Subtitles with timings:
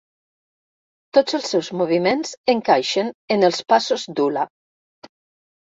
[1.17, 4.49] Tots els seus moviments encaixen en els passos d'hula.